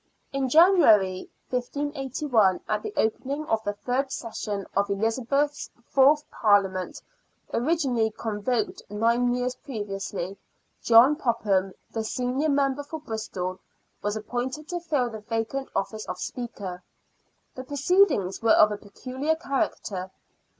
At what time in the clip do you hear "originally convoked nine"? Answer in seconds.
7.53-9.31